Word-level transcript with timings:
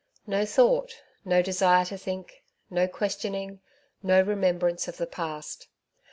No 0.25 0.47
thought, 0.47 0.95
no 1.23 1.43
desire 1.43 1.85
to 1.85 1.95
think, 1.95 2.43
no 2.71 2.87
questioning, 2.87 3.59
no 4.01 4.19
remembrance 4.23 4.87
of 4.87 4.97
the 4.97 5.05
past 5.05 5.67